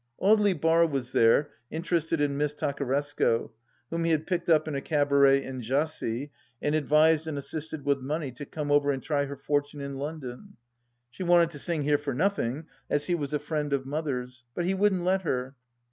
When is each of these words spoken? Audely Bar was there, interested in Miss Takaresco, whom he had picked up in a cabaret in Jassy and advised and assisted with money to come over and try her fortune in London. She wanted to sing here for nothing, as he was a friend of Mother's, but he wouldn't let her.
Audely 0.19 0.59
Bar 0.59 0.87
was 0.87 1.11
there, 1.11 1.51
interested 1.69 2.19
in 2.19 2.35
Miss 2.35 2.55
Takaresco, 2.55 3.51
whom 3.91 4.03
he 4.03 4.09
had 4.09 4.25
picked 4.25 4.49
up 4.49 4.67
in 4.67 4.73
a 4.73 4.81
cabaret 4.81 5.43
in 5.43 5.61
Jassy 5.61 6.31
and 6.59 6.73
advised 6.73 7.27
and 7.27 7.37
assisted 7.37 7.85
with 7.85 7.99
money 7.99 8.31
to 8.31 8.47
come 8.47 8.71
over 8.71 8.89
and 8.89 9.03
try 9.03 9.25
her 9.25 9.37
fortune 9.37 9.79
in 9.79 9.97
London. 9.99 10.57
She 11.11 11.21
wanted 11.21 11.51
to 11.51 11.59
sing 11.59 11.83
here 11.83 11.99
for 11.99 12.15
nothing, 12.15 12.65
as 12.89 13.05
he 13.05 13.13
was 13.13 13.31
a 13.31 13.37
friend 13.37 13.73
of 13.73 13.85
Mother's, 13.85 14.43
but 14.55 14.65
he 14.65 14.73
wouldn't 14.73 15.03
let 15.03 15.21
her. 15.21 15.55